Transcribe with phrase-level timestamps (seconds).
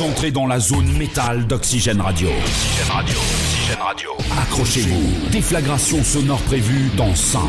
[0.00, 2.28] Entrez dans la zone métal d'Oxygène Radio.
[2.28, 3.18] Oxygène Radio.
[3.18, 4.10] Oxygène Radio.
[4.40, 5.30] Accrochez-vous.
[5.30, 7.40] Déflagration sonore prévue dans 5,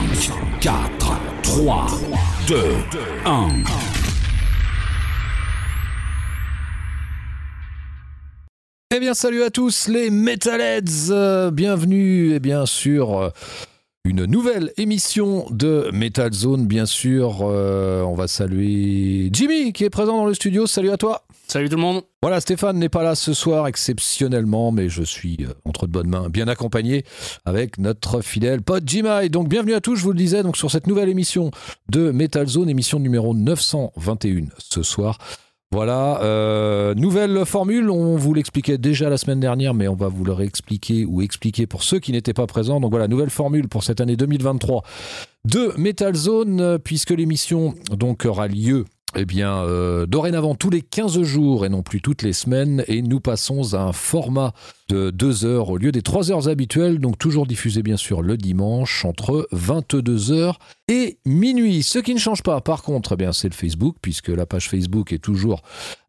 [0.60, 0.74] 4,
[1.44, 1.86] 3,
[2.48, 2.56] 2,
[3.26, 3.48] 1.
[8.94, 13.30] Eh bien, salut à tous les Metalheads, euh, bienvenue et bien sûr euh,
[14.04, 17.40] une nouvelle émission de Metal Zone, bien sûr.
[17.44, 20.68] Euh, on va saluer Jimmy qui est présent dans le studio.
[20.68, 21.24] Salut à toi.
[21.52, 22.04] Salut tout le monde.
[22.22, 26.08] Voilà, Stéphane n'est pas là ce soir exceptionnellement, mais je suis euh, entre de bonnes
[26.08, 27.04] mains, bien accompagné
[27.44, 29.30] avec notre fidèle pote Jimmy.
[29.30, 31.52] Donc bienvenue à tous, je vous le disais, donc sur cette nouvelle émission
[31.90, 35.18] de Metal Zone, émission numéro 921 ce soir.
[35.74, 40.24] Voilà, euh, nouvelle formule, on vous l'expliquait déjà la semaine dernière, mais on va vous
[40.24, 42.80] le réexpliquer ou expliquer pour ceux qui n'étaient pas présents.
[42.80, 44.84] Donc voilà, nouvelle formule pour cette année 2023
[45.44, 50.82] de Metal Zone, euh, puisque l'émission donc aura lieu eh bien, euh, dorénavant tous les
[50.82, 54.54] 15 jours et non plus toutes les semaines, et nous passons à un format
[54.90, 58.38] de 2 heures au lieu des 3 heures habituelles, donc toujours diffusé bien sûr le
[58.38, 61.84] dimanche entre 22 heures et minuit.
[61.84, 65.12] Ce qui ne change pas, par contre, eh c'est le Facebook, puisque la page Facebook
[65.14, 65.62] est toujours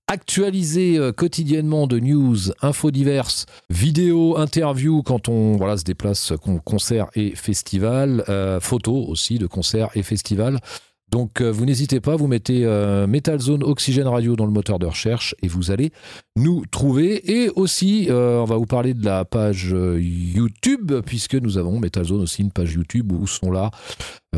[0.08, 6.58] actualisée euh, quotidiennement de news, infos diverses, vidéos, interviews quand on voilà, se déplace con-
[6.58, 10.58] concert et festival, euh, photos aussi de concerts et festivals.
[11.12, 14.78] Donc euh, vous n'hésitez pas, vous mettez euh, Metal Zone Oxygène Radio dans le moteur
[14.78, 15.92] de recherche et vous allez
[16.36, 17.30] nous trouver.
[17.30, 21.78] Et aussi, euh, on va vous parler de la page euh, YouTube, puisque nous avons
[21.78, 23.70] Metal Zone aussi une page YouTube où sont là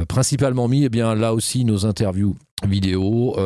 [0.09, 2.35] principalement mis, eh bien là aussi nos interviews
[2.67, 3.37] vidéo,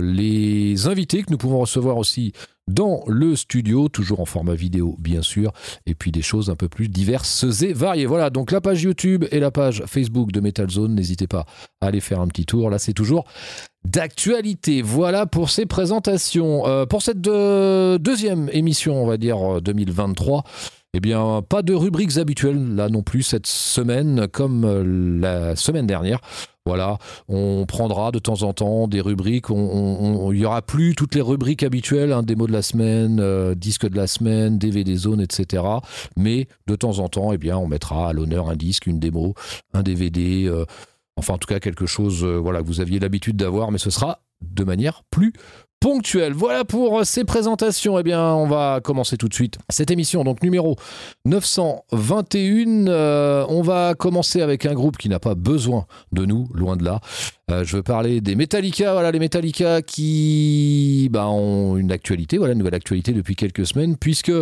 [0.00, 2.32] les invités que nous pouvons recevoir aussi
[2.68, 5.52] dans le studio, toujours en format vidéo bien sûr,
[5.86, 8.06] et puis des choses un peu plus diverses et variées.
[8.06, 11.46] Voilà, donc la page YouTube et la page Facebook de Metal Zone, n'hésitez pas
[11.80, 12.68] à aller faire un petit tour.
[12.70, 13.24] Là, c'est toujours
[13.84, 14.82] d'actualité.
[14.82, 16.66] Voilà pour ces présentations.
[16.66, 20.42] Euh, pour cette deux- deuxième émission, on va dire euh, 2023,
[20.96, 25.86] eh bien, pas de rubriques habituelles là non plus cette semaine, comme euh, la semaine
[25.86, 26.20] dernière.
[26.64, 26.96] Voilà,
[27.28, 29.46] on prendra de temps en temps des rubriques.
[29.50, 33.86] Il y aura plus toutes les rubriques habituelles, hein, démo de la semaine, euh, disque
[33.86, 35.62] de la semaine, DVD zone, etc.
[36.16, 39.34] Mais de temps en temps, eh bien, on mettra à l'honneur un disque, une démo,
[39.74, 40.46] un DVD.
[40.46, 40.64] euh,
[41.18, 44.20] Enfin, en tout cas, quelque chose voilà, que vous aviez l'habitude d'avoir, mais ce sera
[44.42, 45.32] de manière plus
[46.34, 47.96] Voilà pour euh, ces présentations.
[47.98, 50.74] Eh bien, on va commencer tout de suite cette émission, donc numéro
[51.26, 52.88] 921.
[52.88, 56.84] Euh, on va commencer avec un groupe qui n'a pas besoin de nous, loin de
[56.84, 57.00] là.
[57.50, 58.94] Euh, je veux parler des Metallica.
[58.94, 63.96] Voilà, les Metallica qui bah, ont une actualité, voilà, une nouvelle actualité depuis quelques semaines,
[63.96, 64.32] puisque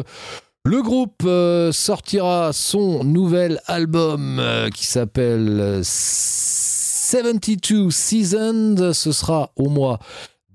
[0.66, 1.28] le groupe
[1.72, 4.42] sortira son nouvel album
[4.74, 8.94] qui s'appelle euh, 72 Seasons.
[8.94, 9.98] Ce sera au mois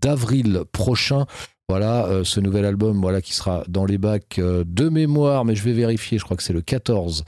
[0.01, 1.25] d'avril prochain.
[1.69, 5.53] Voilà, euh, ce nouvel album voilà, qui sera dans les bacs euh, de mémoire, mais
[5.53, 7.23] je vais vérifier, je crois que c'est le 14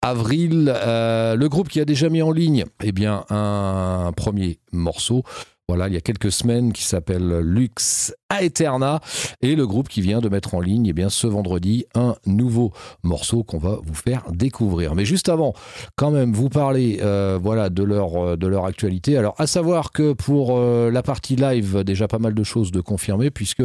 [0.00, 0.72] avril.
[0.74, 5.22] Euh, le groupe qui a déjà mis en ligne eh bien, un premier morceau.
[5.68, 9.00] Voilà, il y a quelques semaines qui s'appelle Lux Aeterna
[9.40, 12.72] et le groupe qui vient de mettre en ligne eh bien, ce vendredi un nouveau
[13.02, 14.94] morceau qu'on va vous faire découvrir.
[14.94, 15.54] Mais juste avant,
[15.96, 19.16] quand même, vous parler euh, voilà, de, leur, euh, de leur actualité.
[19.16, 22.82] Alors, à savoir que pour euh, la partie live, déjà pas mal de choses de
[22.82, 23.62] confirmer puisque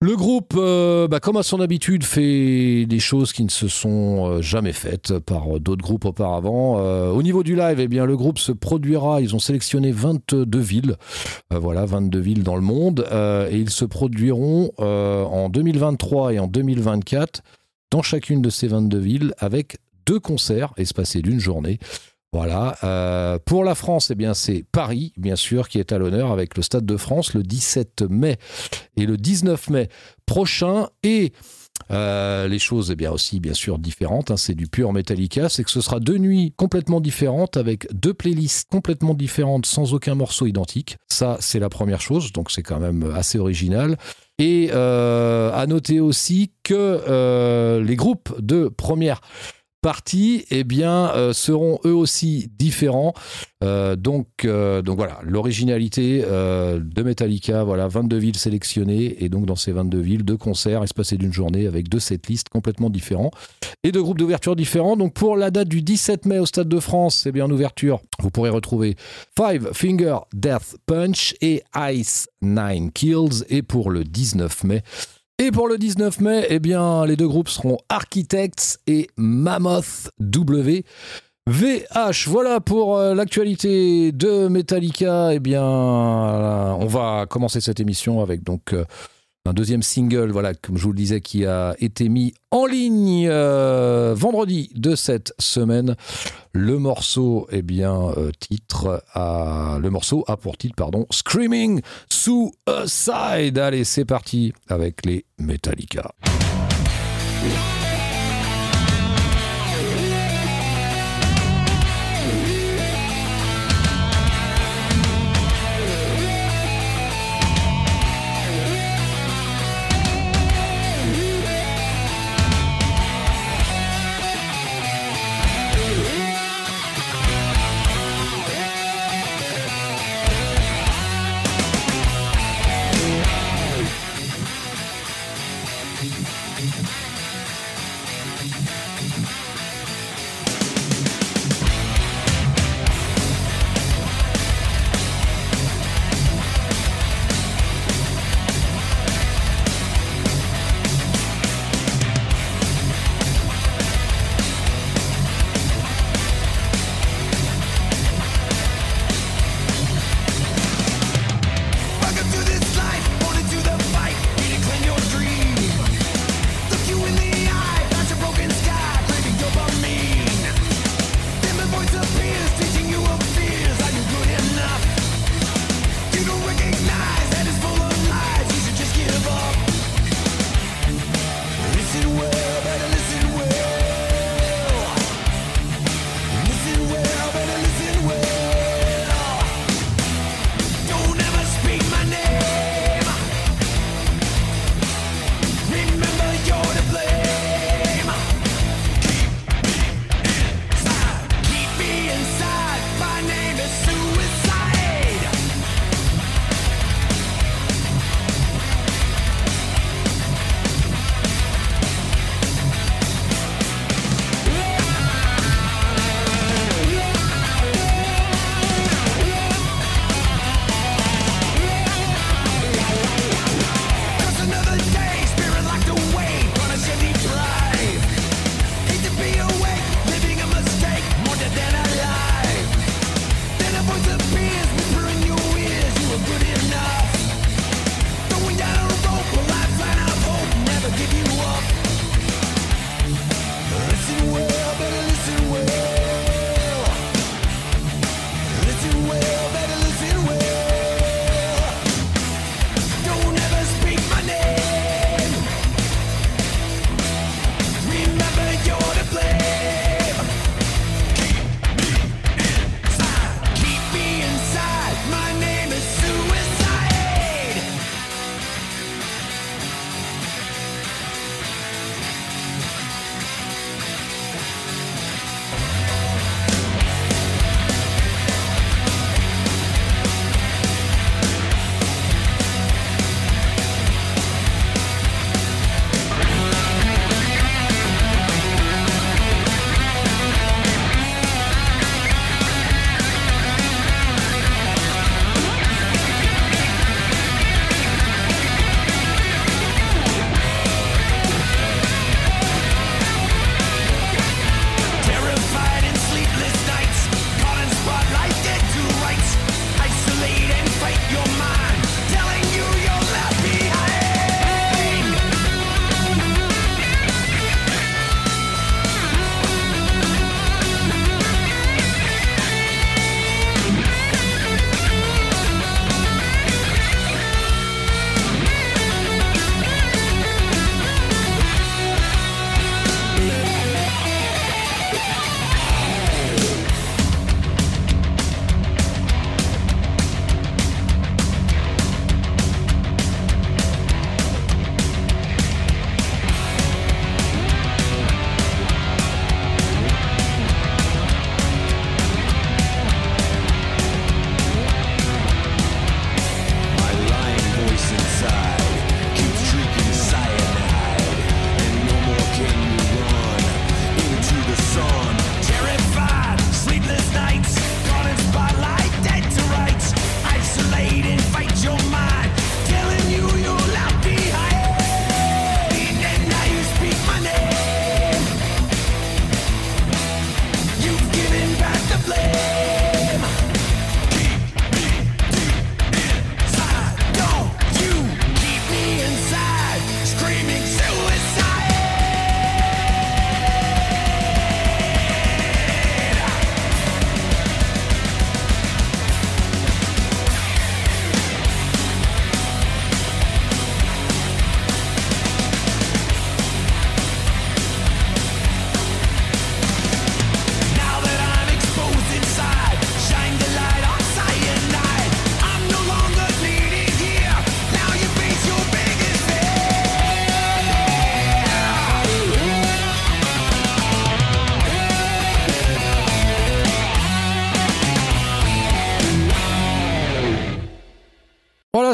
[0.00, 4.26] le groupe, euh, bah, comme à son habitude, fait des choses qui ne se sont
[4.26, 6.76] euh, jamais faites par d'autres groupes auparavant.
[6.78, 9.22] Euh, au niveau du live, eh le groupe se produira.
[9.22, 10.96] Ils ont sélectionné 22 villes,
[11.52, 13.06] euh, voilà, 22 villes dans le monde,
[13.50, 17.42] et ils se produiront en 2023 et en 2024
[17.90, 21.78] dans chacune de ces 22 villes avec deux concerts espacés d'une journée.
[22.34, 22.76] Voilà.
[22.82, 26.56] Euh, pour la France, eh bien, c'est Paris, bien sûr, qui est à l'honneur avec
[26.56, 28.38] le Stade de France le 17 mai
[28.96, 29.88] et le 19 mai
[30.26, 30.88] prochain.
[31.04, 31.32] Et
[31.92, 34.32] euh, les choses, eh bien, aussi, bien sûr, différentes.
[34.32, 35.48] hein, c'est du pur Metallica.
[35.48, 40.16] C'est que ce sera deux nuits complètement différentes avec deux playlists complètement différentes sans aucun
[40.16, 40.96] morceau identique.
[41.06, 42.32] Ça, c'est la première chose.
[42.32, 43.96] Donc, c'est quand même assez original.
[44.40, 49.20] Et euh, à noter aussi que les groupes de première
[49.84, 53.12] partie eh bien, euh, seront eux aussi différents.
[53.62, 59.56] Euh, donc, euh, donc voilà, l'originalité de Metallica, voilà, 22 villes sélectionnées, et donc dans
[59.56, 63.30] ces 22 villes, deux concerts espacés d'une journée avec deux setlists complètement différents
[63.82, 64.96] et deux groupes d'ouverture différents.
[64.96, 68.00] Donc pour la date du 17 mai au Stade de France, eh bien en ouverture,
[68.20, 68.96] vous pourrez retrouver
[69.36, 73.44] Five Finger Death Punch et Ice Nine Kills.
[73.50, 74.82] Et pour le 19 mai,
[75.38, 80.84] et pour le 19 mai, eh bien, les deux groupes seront Architects et Mammoth W.
[81.46, 85.34] VH, voilà pour euh, l'actualité de Metallica.
[85.34, 88.84] Eh bien, euh, on va commencer cette émission avec donc euh,
[89.46, 93.26] un deuxième single, voilà, comme je vous le disais, qui a été mis en ligne
[93.28, 95.96] euh, vendredi de cette semaine.
[96.52, 103.58] Le morceau, eh bien, euh, titre le morceau a pour titre, pardon, Screaming Suicide.
[103.58, 106.12] Allez, c'est parti avec les Metallica.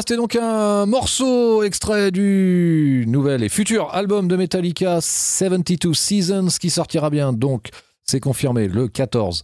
[0.01, 6.71] C'était donc un morceau extrait du nouvel et futur album de Metallica 72 Seasons qui
[6.71, 7.67] sortira bien donc,
[8.03, 9.43] c'est confirmé, le 14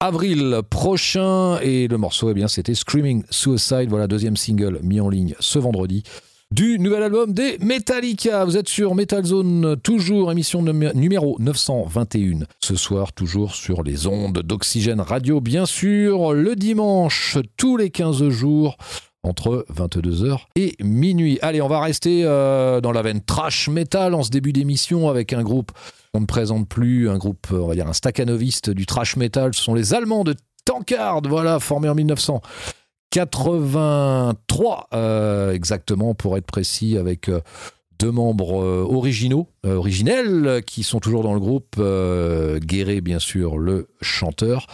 [0.00, 5.08] avril prochain et le morceau eh bien c'était Screaming Suicide, voilà deuxième single mis en
[5.08, 6.02] ligne ce vendredi
[6.50, 8.44] du nouvel album des Metallica.
[8.44, 12.46] Vous êtes sur Metal Zone, toujours émission numéro 921.
[12.60, 18.28] Ce soir, toujours sur les ondes d'Oxygène Radio, bien sûr, le dimanche, tous les 15
[18.28, 18.76] jours
[19.24, 21.38] entre 22h et minuit.
[21.42, 25.32] Allez, on va rester euh, dans la veine trash metal en ce début d'émission avec
[25.32, 25.72] un groupe
[26.16, 29.52] on ne présente plus, un groupe, on va dire un staccanoviste du trash metal.
[29.52, 32.40] Ce sont les Allemands de Tankard, voilà, formés en 1900.
[33.10, 37.40] 83 euh, exactement pour être précis avec euh,
[37.98, 41.80] deux membres originaux, originels qui sont toujours dans le groupe.
[42.60, 44.68] Guéret bien sûr le chanteur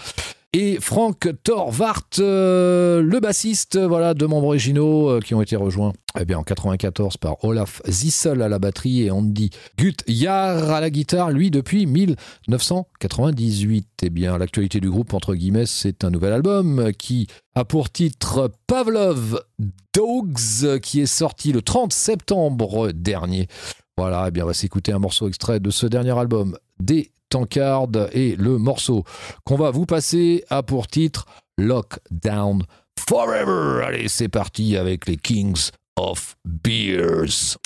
[0.53, 5.93] et Frank Torvart, euh, le bassiste, voilà, deux membres originaux euh, qui ont été rejoints
[6.19, 10.91] eh bien, en 94 par Olaf Zissel à la batterie et Andy Gutjahr à la
[10.91, 13.87] guitare, lui depuis 1998.
[14.03, 18.51] Eh bien, l'actualité du groupe, entre guillemets, c'est un nouvel album qui a pour titre
[18.67, 19.41] Pavlov
[19.95, 23.47] Dogs, qui est sorti le 30 septembre dernier.
[23.97, 27.89] Voilà, eh bien, on va s'écouter un morceau extrait de ce dernier album des Tankard
[28.13, 29.05] et le morceau
[29.45, 32.65] qu'on va vous passer a pour titre Lockdown
[33.09, 33.85] Forever.
[33.85, 37.57] Allez, c'est parti avec les Kings of Beers.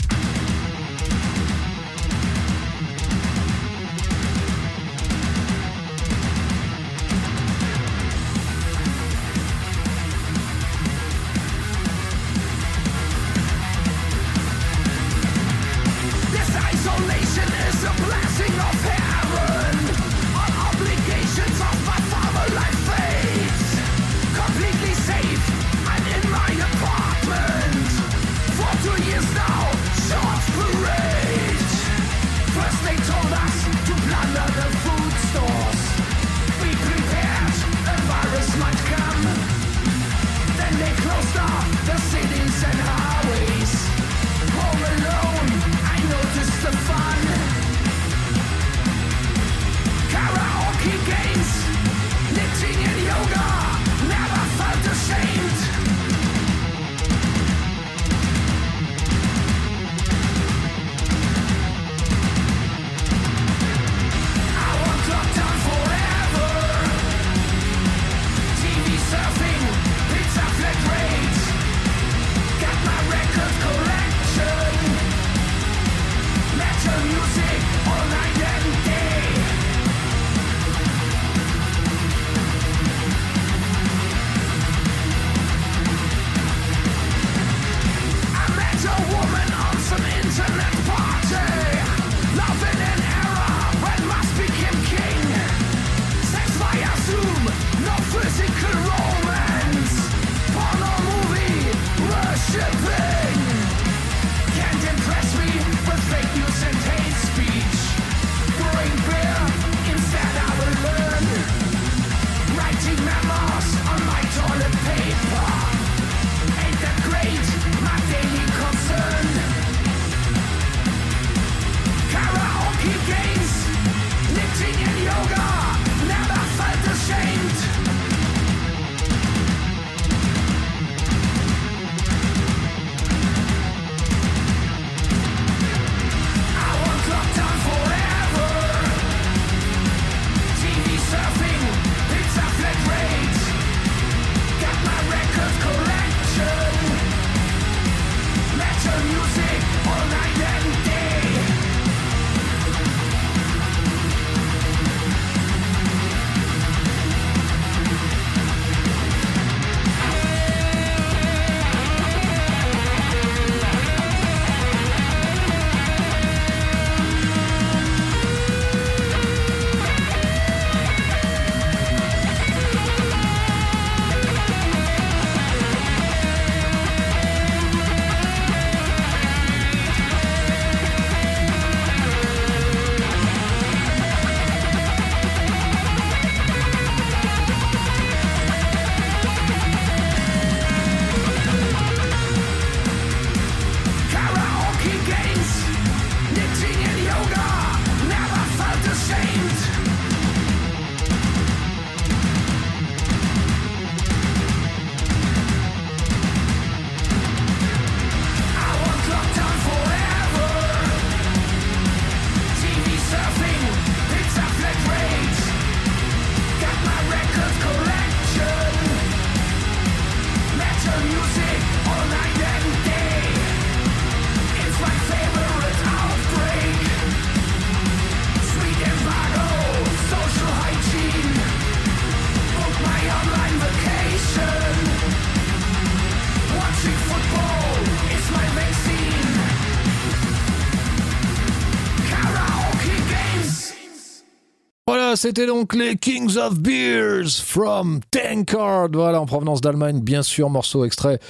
[245.17, 248.89] C'était donc les Kings of Beers from Tankard.
[248.93, 251.21] Voilà, en provenance d'Allemagne, bien sûr, morceau extrait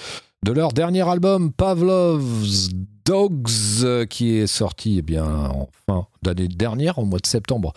[0.42, 2.70] de leur dernier album Pavlov's
[3.04, 7.74] Dogs qui est sorti eh bien en fin d'année dernière au mois de septembre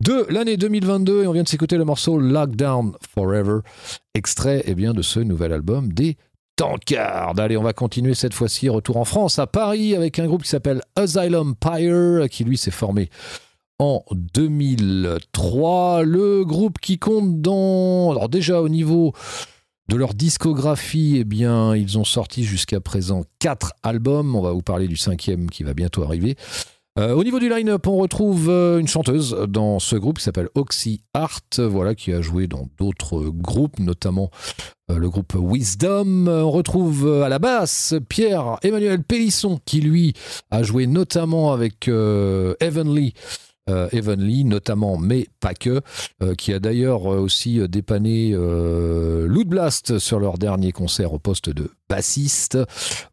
[0.00, 3.60] de l'année 2022 et on vient de s'écouter le morceau Lockdown Forever
[4.14, 6.16] extrait eh bien de ce nouvel album des
[6.56, 7.38] Tankard.
[7.38, 10.48] Allez, on va continuer cette fois-ci retour en France à Paris avec un groupe qui
[10.48, 13.10] s'appelle Asylum Pyre qui lui s'est formé
[13.78, 16.02] en 2003.
[16.02, 19.12] Le groupe qui compte dans alors déjà au niveau
[19.88, 24.34] de leur discographie, eh bien, ils ont sorti jusqu'à présent quatre albums.
[24.34, 26.36] On va vous parler du cinquième qui va bientôt arriver.
[26.98, 30.48] Euh, au niveau du line-up, on retrouve euh, une chanteuse dans ce groupe qui s'appelle
[30.54, 34.30] Oxy Art, voilà, qui a joué dans d'autres groupes, notamment
[34.90, 36.26] euh, le groupe Wisdom.
[36.26, 40.14] On retrouve à la basse Pierre-Emmanuel Pélisson, qui lui
[40.50, 43.12] a joué notamment avec Heavenly
[43.68, 45.80] euh, Evenly notamment, mais pas que,
[46.22, 51.50] euh, qui a d'ailleurs euh, aussi dépanné Loot Blast sur leur dernier concert au poste
[51.50, 52.58] de bassiste.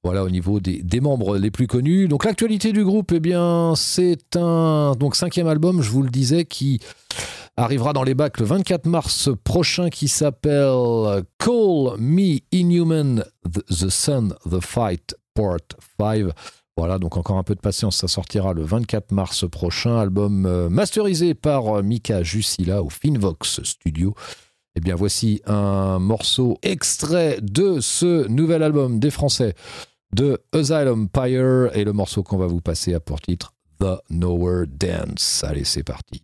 [0.03, 2.07] Voilà au niveau des, membres les plus connus.
[2.07, 6.45] Donc l'actualité du groupe, eh bien, c'est un donc cinquième album, je vous le disais,
[6.45, 6.79] qui
[7.57, 13.23] arrivera dans les bacs le 24 mars prochain, qui s'appelle Call Me Inhuman,
[13.69, 15.57] The Sun, The Fight, Part
[15.99, 16.31] 5.
[16.75, 19.97] Voilà, donc encore un peu de patience, ça sortira le 24 mars prochain.
[19.97, 24.15] Album euh, masterisé par euh, Mika Jussila au Finvox Studio.
[24.75, 29.53] Eh bien, voici un morceau extrait de ce nouvel album des Français
[30.13, 34.65] de Asylum Pyre et le morceau qu'on va vous passer à pour titre The Nowhere
[34.67, 35.43] Dance.
[35.43, 36.23] Allez, c'est parti.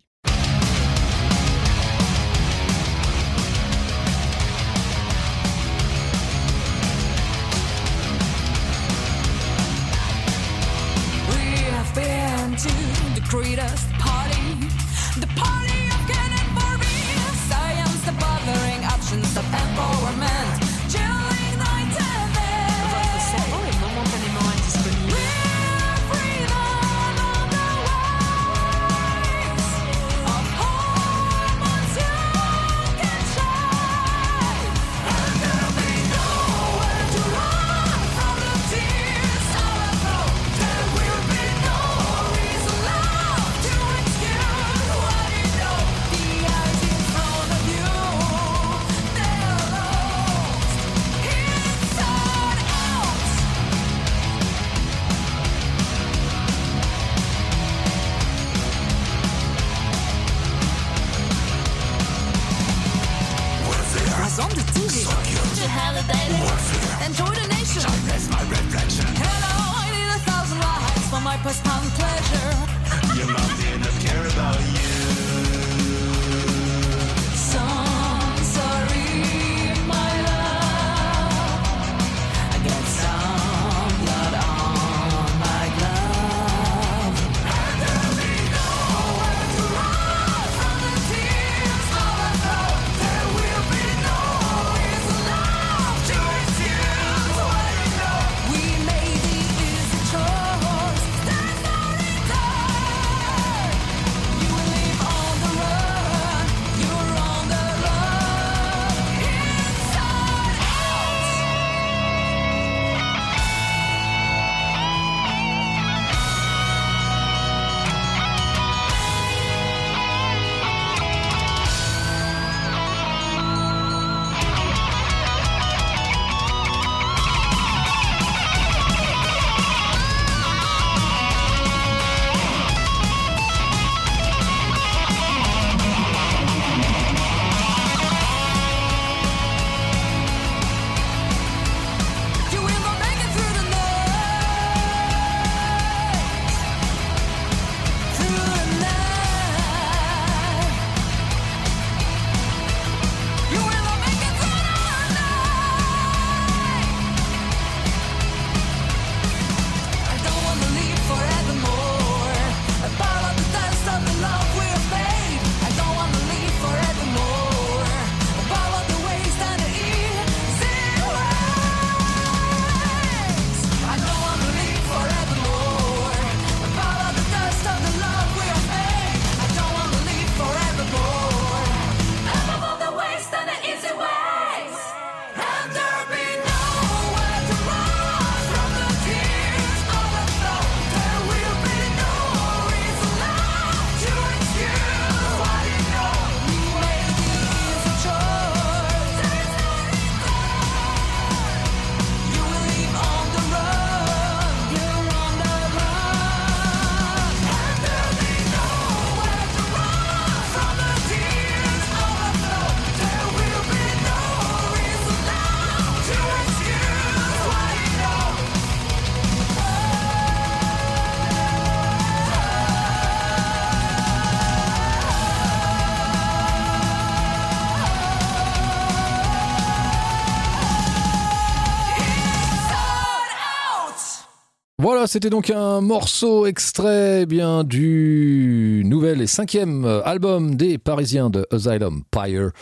[235.10, 241.48] C'était donc un morceau extrait eh bien du nouvel et cinquième album des Parisiens de
[241.50, 242.52] Asylum Pyre.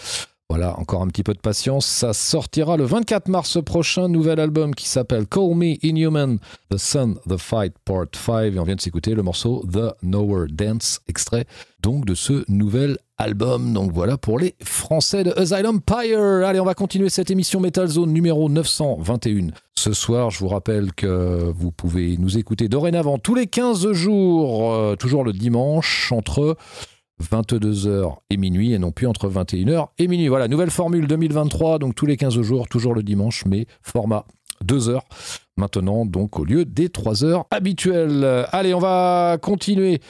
[0.50, 1.84] Voilà, encore un petit peu de patience.
[1.84, 4.08] Ça sortira le 24 mars prochain.
[4.08, 6.38] Nouvel album qui s'appelle Call Me Inhuman,
[6.70, 8.54] The Sun, The Fight, Part 5.
[8.54, 11.44] Et on vient de s'écouter le morceau The Nowhere Dance, extrait
[11.82, 13.74] donc de ce nouvel album.
[13.74, 16.46] Donc voilà pour les Français de Asylum Pyre.
[16.46, 19.48] Allez, on va continuer cette émission Metal Zone numéro 921.
[19.74, 24.72] Ce soir, je vous rappelle que vous pouvez nous écouter dorénavant tous les 15 jours,
[24.72, 26.56] euh, toujours le dimanche, entre
[27.22, 30.28] 22h et minuit et non plus entre 21h et minuit.
[30.28, 34.24] Voilà, nouvelle formule 2023, donc tous les 15 jours, toujours le dimanche, mais format
[34.64, 35.04] 2 heures
[35.56, 38.46] maintenant, donc au lieu des 3 heures habituelles.
[38.52, 40.00] Allez, on va continuer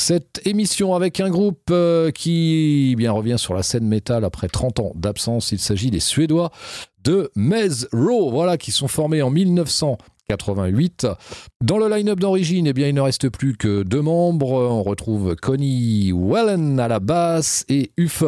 [0.00, 4.80] cette émission avec un groupe euh, qui bien, revient sur la scène métal après 30
[4.80, 5.52] ans d'absence.
[5.52, 6.50] Il s'agit des Suédois
[7.04, 9.98] de Mez Row, voilà, qui sont formés en 1900
[10.30, 11.08] 88.
[11.60, 14.52] Dans le line-up d'origine, eh il ne reste plus que deux membres.
[14.52, 18.22] On retrouve Connie Wellen à la basse et Uffe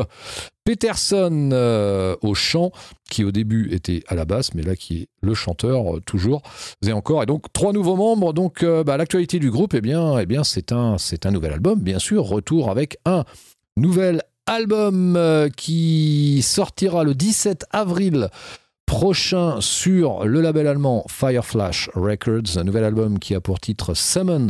[0.64, 2.72] Peterson euh, au chant,
[3.08, 6.42] qui au début était à la basse, mais là qui est le chanteur euh, toujours.
[6.84, 8.32] Et encore, et donc trois nouveaux membres.
[8.32, 12.24] Donc euh, bah, l'actualité du groupe, eh bien, eh c'est un nouvel album, bien sûr.
[12.24, 13.24] Retour avec un
[13.76, 15.16] nouvel album
[15.56, 18.28] qui sortira le 17 avril
[18.92, 24.48] prochain sur le label allemand Fireflash Records, un nouvel album qui a pour titre Summon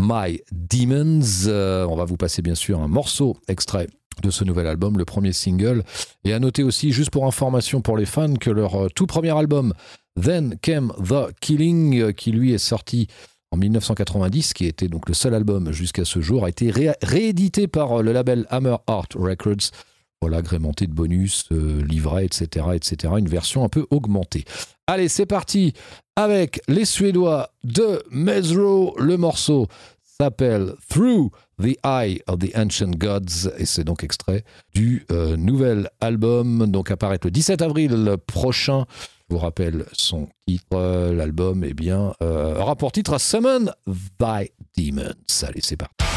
[0.00, 1.46] My Demons.
[1.48, 3.86] Euh, on va vous passer bien sûr un morceau extrait
[4.22, 5.84] de ce nouvel album, le premier single.
[6.24, 9.36] Et à noter aussi, juste pour information pour les fans, que leur euh, tout premier
[9.36, 9.74] album,
[10.18, 13.06] Then Came the Killing, euh, qui lui est sorti
[13.50, 18.02] en 1990, qui était donc le seul album jusqu'à ce jour, a été réédité par
[18.02, 19.72] le label Hammer Art Records
[20.20, 23.14] voilà, agrémenté de bonus, euh, livrets, etc., etc.
[23.18, 24.44] Une version un peu augmentée.
[24.86, 25.72] Allez, c'est parti
[26.16, 28.94] avec les Suédois de Mesro.
[28.98, 29.66] Le morceau
[30.02, 35.90] s'appelle Through the Eye of the Ancient Gods et c'est donc extrait du euh, nouvel
[36.00, 38.84] album, donc apparaître le 17 avril prochain.
[39.28, 43.66] Je vous rappelle son titre, l'album, eh bien, euh, rapport titre à Summon
[44.18, 45.14] Thy Demons.
[45.42, 46.13] Allez, c'est parti.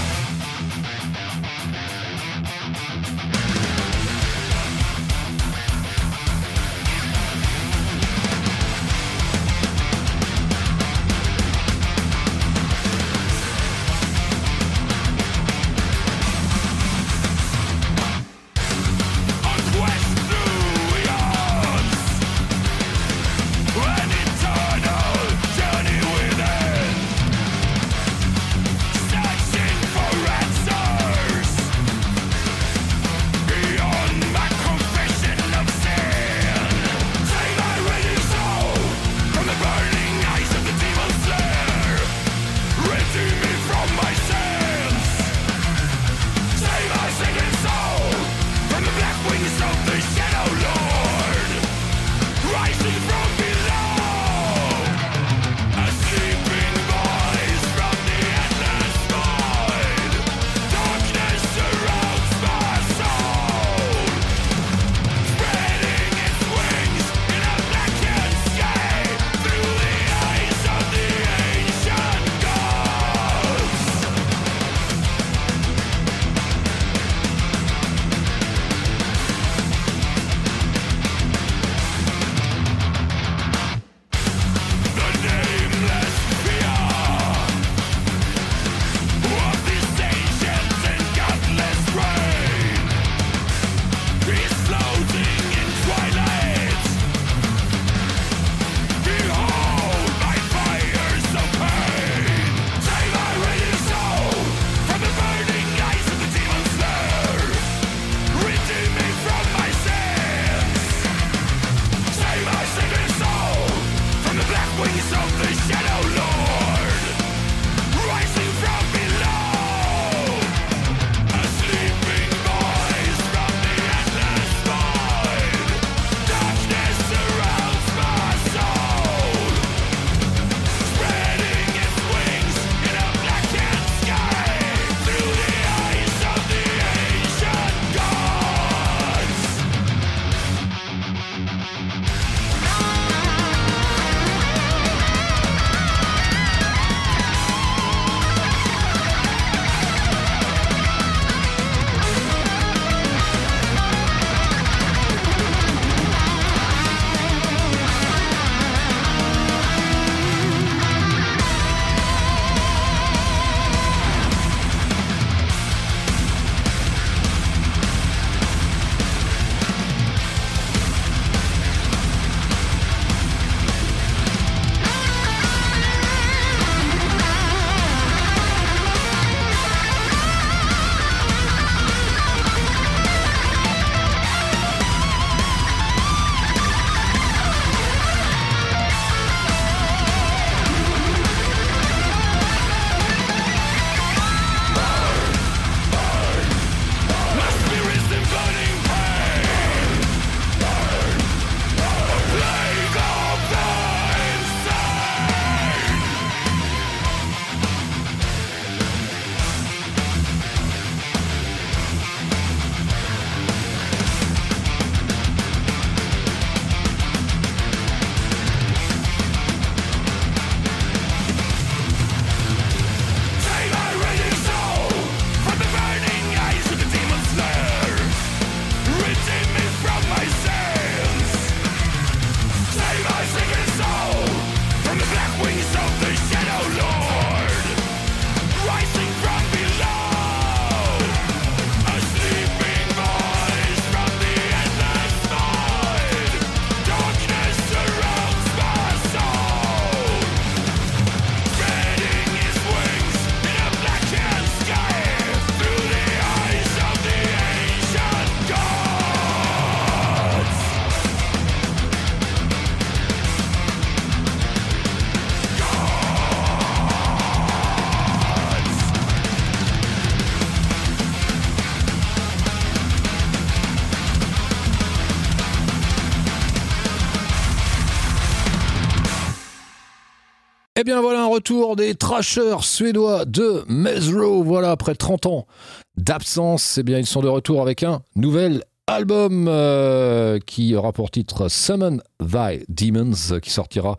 [280.84, 284.44] Bien voilà un retour des trashers suédois de Mesro.
[284.44, 285.48] Voilà, après 30 ans
[285.96, 291.10] d'absence, eh bien ils sont de retour avec un nouvel album euh, qui aura pour
[291.10, 293.98] titre Summon Thy Demons qui sortira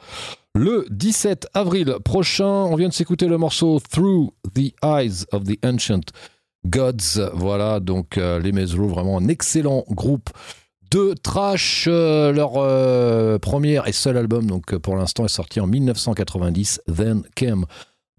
[0.54, 2.46] le 17 avril prochain.
[2.46, 6.12] On vient de s'écouter le morceau Through the Eyes of the Ancient
[6.64, 7.30] Gods.
[7.34, 10.30] Voilà, donc euh, les Mesro, vraiment un excellent groupe
[10.90, 11.86] de trash.
[11.88, 16.82] Euh, leur euh, premier et seul album, donc pour l'instant, est sorti en 1990.
[16.94, 17.64] Then Came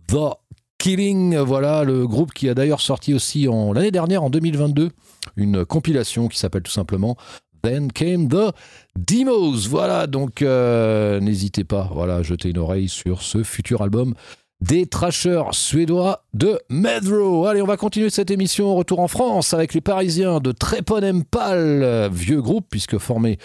[0.07, 0.33] the
[0.77, 1.37] Killing.
[1.37, 4.89] Voilà, le groupe qui a d'ailleurs sorti aussi en l'année dernière, en 2022,
[5.35, 7.15] une compilation qui s'appelle tout simplement
[7.61, 8.53] Then Came the
[8.95, 9.67] Demos.
[9.67, 14.13] Voilà, donc euh, n'hésitez pas voilà, à jeter une oreille sur ce futur album
[14.61, 17.45] des trashers suédois de Medro.
[17.45, 18.75] Allez, on va continuer cette émission.
[18.75, 23.37] Retour en France avec les Parisiens de Trépon Empal, vieux groupe puisque formé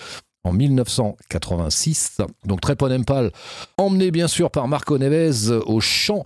[0.44, 2.18] en 1986.
[2.46, 3.32] Donc Trépon Empal,
[3.78, 6.24] emmené bien sûr par Marco Neves au chant.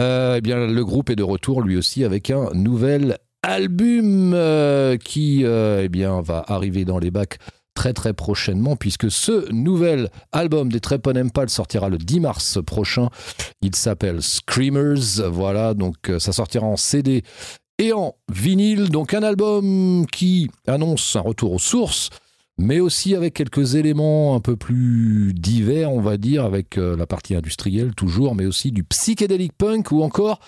[0.00, 4.96] Euh, eh bien, le groupe est de retour lui aussi avec un nouvel album euh,
[4.96, 7.38] qui euh, eh bien, va arriver dans les bacs
[7.78, 13.08] très très prochainement puisque ce nouvel album des Trepon Empal sortira le 10 mars prochain.
[13.62, 15.30] Il s'appelle Screamers.
[15.30, 17.22] Voilà, donc euh, ça sortira en CD
[17.78, 18.88] et en vinyle.
[18.88, 22.10] Donc un album qui annonce un retour aux sources
[22.60, 27.06] mais aussi avec quelques éléments un peu plus divers, on va dire, avec euh, la
[27.06, 30.40] partie industrielle toujours, mais aussi du psychédélique punk ou encore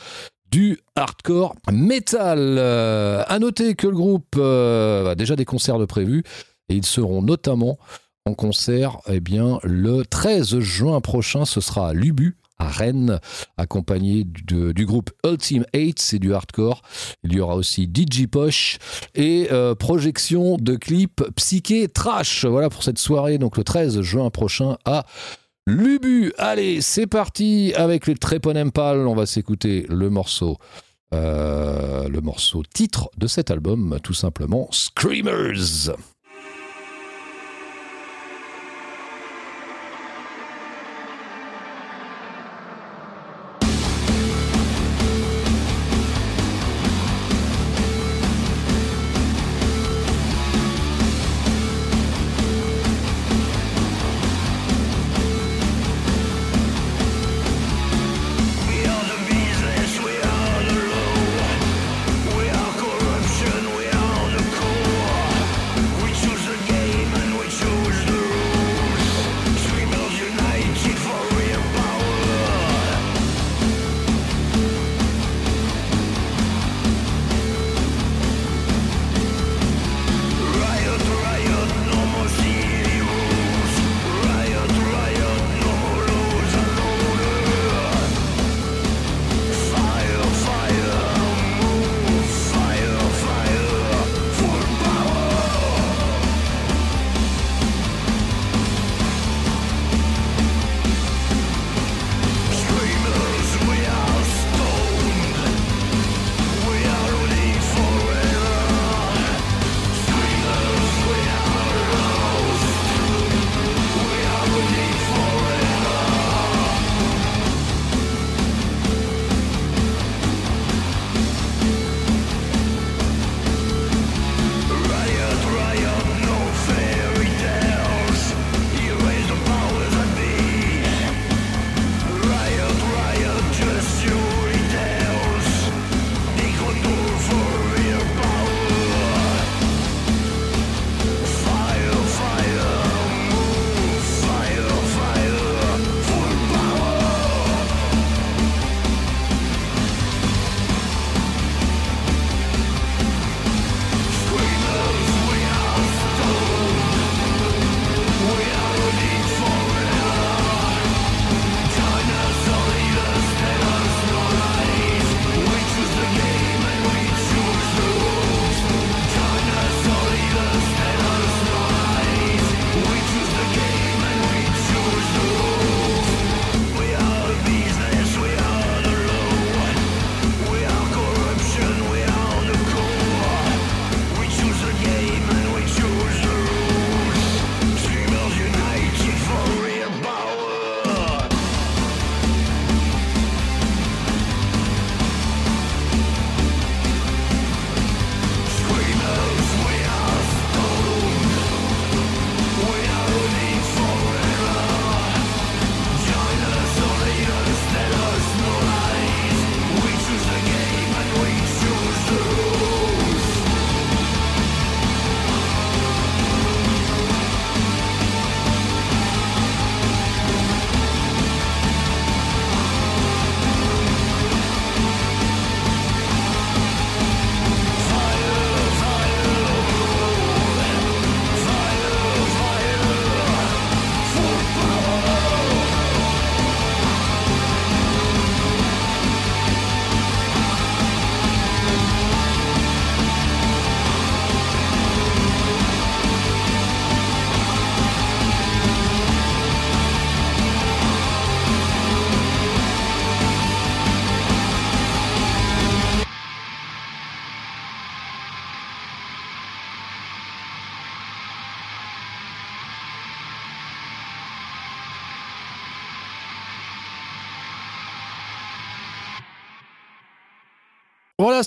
[0.50, 2.56] du hardcore metal.
[2.58, 6.24] Euh, noter que le groupe a déjà des concerts de prévus
[6.70, 7.78] et ils seront notamment
[8.24, 11.44] en concert eh bien, le 13 juin prochain.
[11.44, 13.18] Ce sera à Lubu, à Rennes,
[13.56, 16.82] accompagné du groupe Ultimate 8, c'est du hardcore.
[17.24, 18.78] Il y aura aussi DJ Posh
[19.14, 22.44] et euh, projection de clips psyché trash.
[22.44, 25.04] Voilà pour cette soirée, donc le 13 juin prochain à
[25.66, 26.32] Lubu.
[26.38, 29.06] Allez, c'est parti avec le Trépon Empal.
[29.08, 30.58] On va s'écouter le morceau.
[31.12, 35.90] Euh, le morceau titre de cet album, tout simplement Screamers.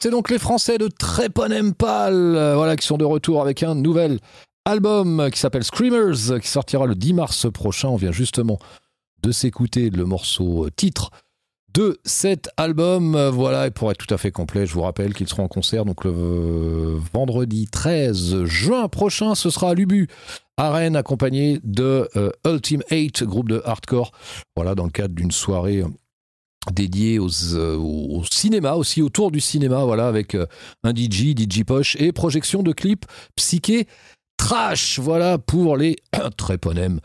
[0.03, 4.19] C'était donc les Français de Tréponempal, euh, voilà, qui sont de retour avec un nouvel
[4.65, 7.87] album qui s'appelle Screamers, qui sortira le 10 mars prochain.
[7.87, 8.59] On vient justement
[9.21, 11.11] de s'écouter le morceau titre
[11.73, 13.17] de cet album.
[13.29, 15.85] Voilà, et pour être tout à fait complet, je vous rappelle qu'ils seront en concert
[15.85, 19.35] donc le vendredi 13 juin prochain.
[19.35, 20.09] Ce sera à Lubu,
[20.57, 24.11] à Rennes, accompagné de euh, Ultimate 8, groupe de hardcore.
[24.57, 25.81] Voilà, dans le cadre d'une soirée
[26.71, 30.45] dédiée aux, euh, au cinéma aussi, autour du cinéma, voilà, avec euh,
[30.83, 33.05] un DJ, DJ Poche et projection de clips
[33.35, 33.87] psyché
[34.37, 34.99] trash.
[34.99, 35.95] Voilà pour les
[36.37, 36.99] tréponèmes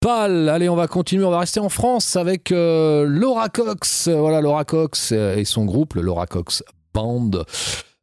[0.00, 0.48] Pal.
[0.48, 1.24] Allez, on va continuer.
[1.24, 4.08] On va rester en France avec euh, Laura Cox.
[4.08, 6.62] Voilà, Laura Cox et son groupe, le Laura Cox
[6.94, 7.30] Band.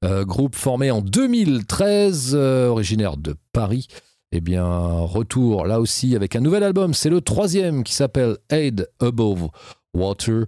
[0.04, 3.88] Groupe formé en 2013, euh, originaire de Paris.
[4.32, 6.94] Eh bien, retour là aussi avec un nouvel album.
[6.94, 9.50] C'est le troisième qui s'appelle Aid Above
[9.98, 10.46] Water.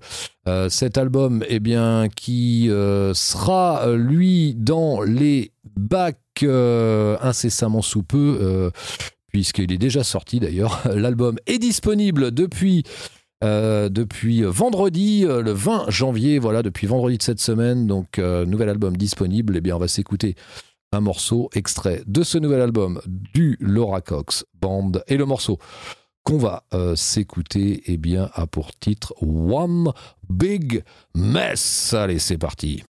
[0.70, 8.72] cet album, eh bien, qui sera lui dans les bacs incessamment sous peu
[9.32, 10.82] puisqu'il est déjà sorti d'ailleurs.
[10.96, 12.84] L'album est disponible depuis,
[13.44, 13.90] euh,
[14.48, 17.88] vendredi, euh, le 20 janvier, voilà, depuis vendredi de cette semaine.
[17.88, 19.58] Donc, euh, nouvel album disponible.
[19.58, 20.36] Eh bien, on va s'écouter
[20.92, 24.92] un morceau extrait de ce nouvel album du Laura Cox Band.
[25.08, 25.60] Et le morceau
[26.24, 26.64] qu'on va
[26.96, 29.92] s'écouter, eh bien, a pour titre One
[30.30, 30.84] Big
[31.16, 31.94] Mess.
[31.94, 32.84] Allez, c'est parti.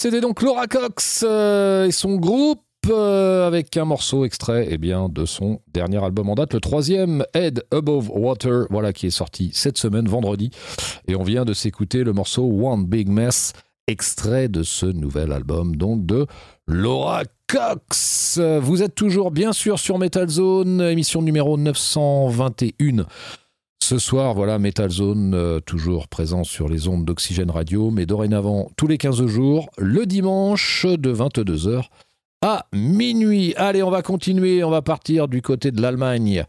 [0.00, 5.24] C'était donc Laura Cox euh, et son groupe euh, avec un morceau extrait eh de
[5.26, 9.76] son dernier album en date, le troisième, Head Above Water, voilà, qui est sorti cette
[9.76, 10.52] semaine, vendredi.
[11.06, 13.52] Et on vient de s'écouter le morceau One Big Mess,
[13.88, 16.26] extrait de ce nouvel album, donc de
[16.66, 18.40] Laura Cox.
[18.62, 23.04] Vous êtes toujours bien sûr sur Metal Zone, émission numéro 921.
[23.90, 28.70] Ce soir, voilà, Metal Zone, euh, toujours présent sur les ondes d'Oxygène Radio, mais dorénavant
[28.76, 31.86] tous les 15 jours, le dimanche de 22h
[32.40, 33.52] à minuit.
[33.56, 36.44] Allez, on va continuer, on va partir du côté de l'Allemagne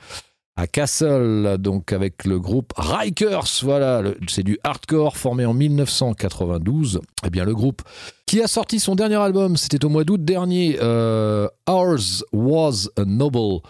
[0.55, 3.63] à Kassel, donc avec le groupe Rikers.
[3.63, 7.01] Voilà, c'est du hardcore formé en 1992.
[7.25, 7.81] Eh bien, le groupe
[8.27, 13.05] qui a sorti son dernier album, c'était au mois d'août dernier, euh, Ours Was a
[13.05, 13.61] Noble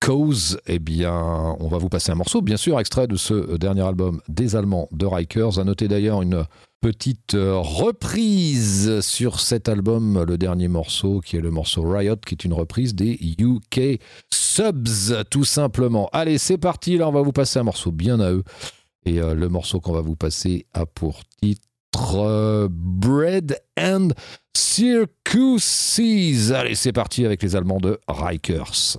[0.00, 3.82] Cause, eh bien, on va vous passer un morceau, bien sûr, extrait de ce dernier
[3.82, 5.58] album des Allemands de Rikers.
[5.58, 6.44] À noter d'ailleurs une
[6.80, 12.34] petite euh, reprise sur cet album, le dernier morceau qui est le morceau Riot, qui
[12.34, 14.00] est une reprise des UK
[14.32, 16.08] Subs, tout simplement.
[16.12, 18.44] Allez, c'est parti, là on va vous passer un morceau bien à eux.
[19.04, 21.60] Et euh, le morceau qu'on va vous passer a pour titre
[22.14, 24.10] euh, Bread and
[24.56, 26.52] Circuses.
[26.52, 28.98] Allez, c'est parti avec les Allemands de Rikers.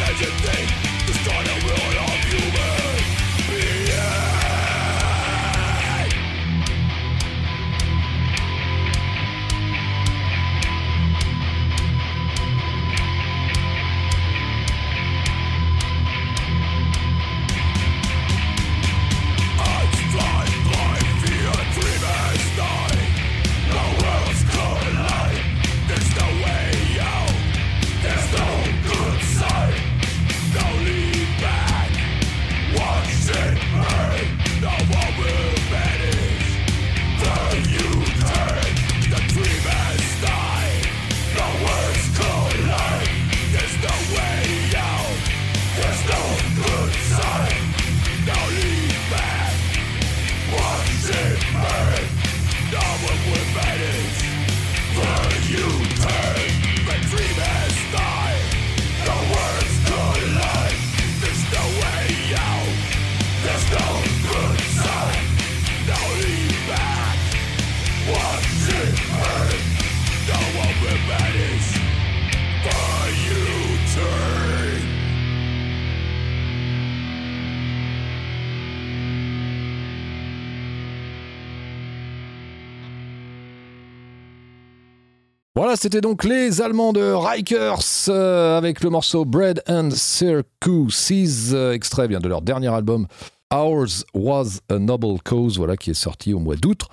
[85.81, 92.07] c'était donc les Allemands de Rikers euh, avec le morceau Bread and Circuses, euh, extrait
[92.07, 93.07] de leur dernier album
[93.51, 96.83] Ours Was a Noble Cause, voilà qui est sorti au mois d'août.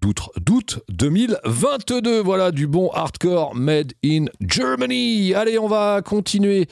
[0.00, 5.34] D'août 2022, voilà du bon hardcore made in Germany.
[5.34, 6.68] Allez, on va continuer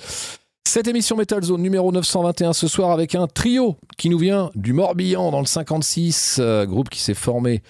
[0.66, 4.72] Cette émission Metal Zone numéro 921 ce soir avec un trio qui nous vient du
[4.72, 7.60] Morbihan dans le 56, euh, groupe qui s'est formé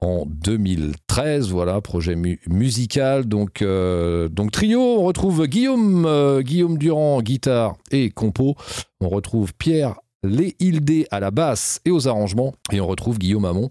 [0.00, 3.26] en 2013, voilà, projet musical.
[3.26, 8.54] Donc, euh, donc trio, on retrouve Guillaume, euh, Guillaume Durand, guitare et compo.
[9.00, 12.54] On retrouve Pierre Léhildé à la basse et aux arrangements.
[12.72, 13.68] Et on retrouve Guillaume Amon,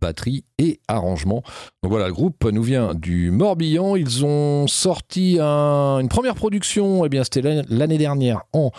[0.00, 1.42] batterie et arrangement.
[1.82, 3.96] Donc voilà, le groupe nous vient du Morbihan.
[3.96, 8.70] Ils ont sorti une première production, eh bien c'était l'année dernière en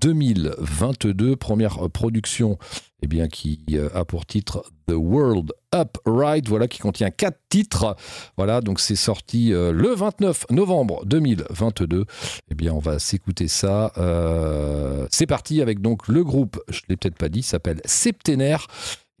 [0.00, 2.58] 2022, première production
[3.02, 7.96] eh bien, qui euh, a pour titre The World Upright, voilà, qui contient quatre titres.
[8.36, 12.04] Voilà, donc c'est sorti euh, le 29 novembre 2022.
[12.50, 13.92] Eh bien, on va s'écouter ça.
[13.98, 18.66] Euh, c'est parti avec donc le groupe, je ne l'ai peut-être pas dit, s'appelle Septénaire.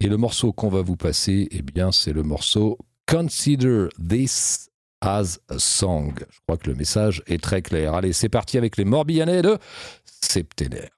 [0.00, 4.68] Et le morceau qu'on va vous passer, eh bien, c'est le morceau Consider This
[5.02, 6.14] as a Song.
[6.30, 7.94] Je crois que le message est très clair.
[7.94, 9.58] Allez, c'est parti avec les Morbihanais de
[10.22, 10.90] Septénaire.